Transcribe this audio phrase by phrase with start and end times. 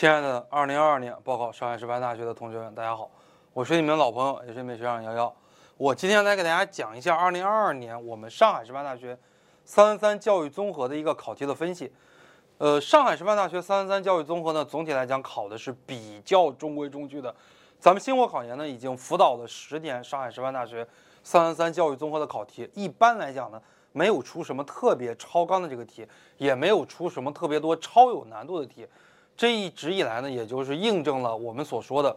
[0.00, 3.10] 亲爱的2022年报考上海师范大学的同学们，大家好，
[3.52, 5.30] 我是你们老朋友，也是你们学长瑶瑶。
[5.76, 9.14] 我今天来给大家讲一下2022年我们上海师范大学
[9.66, 11.92] 333教育综合的一个考题的分析。
[12.56, 17.34] 呃，上海师范大学333教育综合呢，总体来讲考的是比较中规中矩的。
[17.78, 20.88] 咱们星火考研呢，已经辅导了十年上海师范大学
[21.26, 23.60] 333教育综合的考题，一般来讲呢，
[23.92, 26.08] 没有出什么特别超纲的这个题，
[26.38, 28.88] 也没有出什么特别多超有难度的题。
[29.40, 32.14] 这一直以来呢，也就是印证了我们所说的，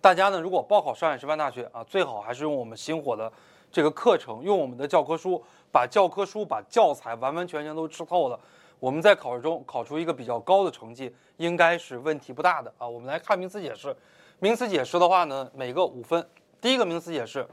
[0.00, 3.32] 大家呢如果报考上海师范大学啊，最好还是用我们星火的
[3.72, 5.42] 这个课程，用我们的教科书，
[5.72, 8.38] 把教科书、把教材完完全全都吃透了。
[8.78, 12.86] 我们在考试中考出一个比较高的成绩，应该是问题不大的啊。
[12.86, 13.92] 我们来看名词解释，
[14.38, 16.24] 名词解释的话呢，每个五分。
[16.60, 17.44] 第一个名词解释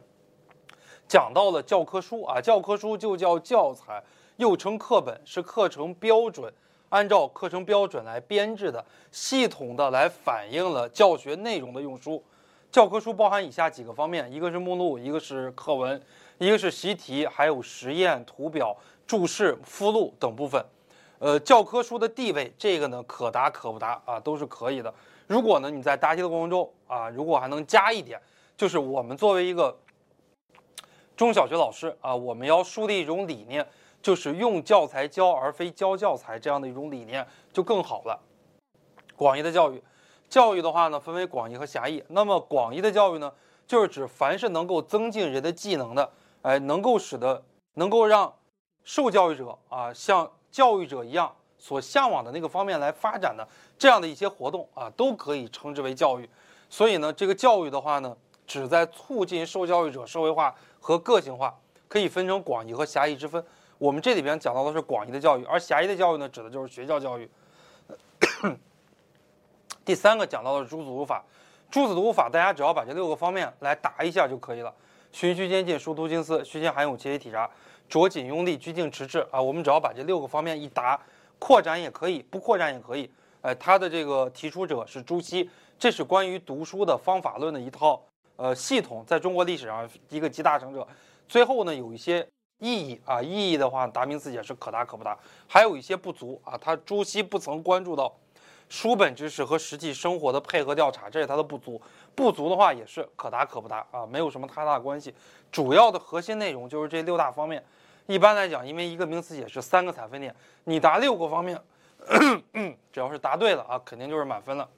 [1.08, 4.04] 讲到了教科书啊，教科书就叫教材，
[4.38, 6.54] 又称课本，是课程标准。
[6.94, 12.24] 按照课程标准来编制的，系统的来反映了教学内容的用书。
[12.72, 16.00] 教科书包含以下几个方面：一个是目录，一个是课文，
[16.38, 18.78] 一个是习题，还有实验、图表、
[19.08, 20.64] 注释、附录等部分。
[21.18, 24.94] 呃，教科书的地位，这个呢可答可不答啊，都是可以的。
[25.26, 28.22] 如果呢你在答题的过程中啊，如果还能加一点，
[28.56, 29.76] 就是我们作为一个
[31.18, 33.68] 中小学老师啊，我们要树立一种理念。
[34.04, 38.20] 就是用教材教而非教教材这样的一种理念就更好了。
[39.16, 39.82] 广义的教育，
[40.28, 42.04] 教育的话呢分为广义和狭义。
[42.10, 43.32] 那么广义的教育呢，
[43.66, 47.42] 就是指凡是能够增进人的技能的，哎，能够使得
[47.76, 48.32] 能够让
[48.84, 56.30] 受教育者啊像教育者一样所向往的那个方面来发展的这样的一些活动啊，都可以称之为教育。
[56.70, 58.14] 所以呢，这个教育的话呢，
[58.46, 63.42] 旨在促进受教育者社会化和个性化，可以分成广义和狭义之分。
[63.84, 67.30] 我们这里边讲到的是广义的教育，而狭义的教育呢，指的就是学校教育。
[69.84, 71.22] 第三个讲到的是诸子读法，
[71.70, 74.74] 诸子读法，大家只要把这六个方面来答一下就可以了：
[75.12, 77.50] 循序渐进、殊途经思、虚心含勇、切题体察、
[77.90, 79.42] 着紧用力、拘静持志啊。
[79.42, 80.98] 我们只要把这六个方面一答，
[81.38, 83.12] 扩展也可以，不扩展也可以。
[83.42, 88.02] 哎，他的这个提出者是朱熹，这是关于读书的方法论的一套
[88.38, 90.88] 呃系统，在中国历史上一个集大成者。
[91.28, 92.26] 最后呢，有一些。
[92.60, 96.58] 意义啊，意义的话，答名词解释可答可不答，还有一些不足啊。
[96.58, 98.14] 他朱熹不曾关注到
[98.70, 101.82] 书本知识和实际生活的配合调查，这是他的不足。
[102.16, 105.14] 不足的话也是可答可不答啊，没有什么太大关系。
[105.52, 107.64] 主要的核心内容就是这六大方面。
[108.06, 110.34] 一般来讲，因为一个名词解释三个采分点，
[110.66, 111.60] 你答六个方面，
[112.92, 114.70] 只要是答对了啊，肯定就是满分了。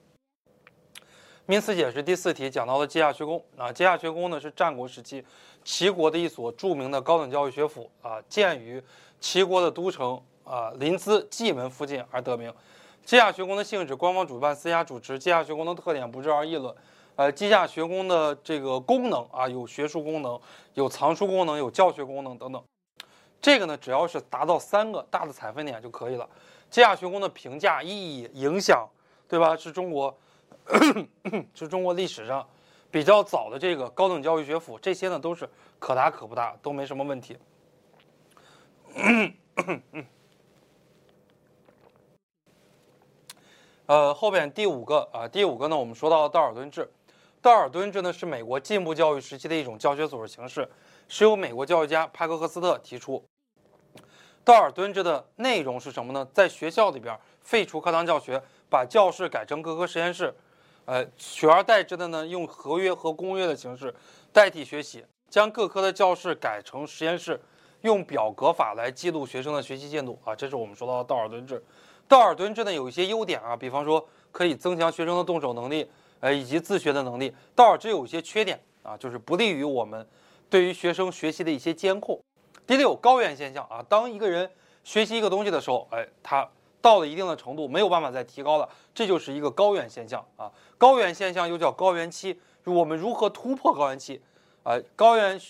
[1.47, 5.23] 名词解释第四题讲到了稷下学宫啊，稷下学宫呢是战国时期
[5.63, 8.81] 齐国的一所著名的高等教育学府啊，建于
[9.19, 12.51] 齐国的都城啊临淄蓟门附近而得名。
[13.05, 15.19] 稷下学宫的性质，官方主办，私下主持。
[15.19, 16.73] 稷下学宫的特点不治而议论。
[17.15, 20.39] 呃，稷下学宫的这个功能啊，有学术功能，
[20.73, 22.63] 有藏书功能，有教学功能等等。
[23.39, 26.27] 这个呢，只要是达到三个大的采分点就可以了。
[26.71, 28.83] 稷下学宫的评价、意义、影响，
[29.29, 29.55] 对吧？
[29.55, 30.11] 是中国。
[31.53, 32.47] 是中国历史上
[32.89, 35.49] 比较早的这个高等教育学府，这些呢都是
[35.79, 37.37] 可大可不大，都没什么问题。
[43.85, 46.89] 呃，后边第五个啊，第五个呢，我们说到道尔顿制。
[47.41, 50.67] 道尔顿制呢是美国进步教育时期的一种教学组织形式，
[51.07, 53.23] 是由美国教育家帕克赫斯特提出。
[54.43, 56.27] 道尔顿制的内容是什么呢？
[56.33, 60.33] 在学校里边废除课堂教学，把教室改成各科实验室。
[60.85, 63.93] 呃，取而代之的呢，用合约和公约的形式
[64.31, 67.41] 代替学习，将各科的教室改成实验室，
[67.81, 71.63] 用表格法来记录学生的学习进度啊，这是我们说到的道尔顿制。
[72.07, 77.33] 道尔顿制呢有一些优点啊，比方说可以增强学生的动手能力，呃，以及自学的能力。
[77.55, 80.07] 道尔制有一些缺点啊，就是不利于我们
[80.49, 82.21] 对于学生学习的一些监控。
[82.67, 84.47] 第六，高原现象啊，当一个人
[84.83, 86.47] 学习一个东西的时候，哎，他。
[86.85, 90.51] 到了一定的程度，没有办法再提高了，这就是一个高原现象啊。
[90.77, 94.21] 高原现象又叫高原期，我们如何突破高原期？
[94.61, 95.39] 啊，高原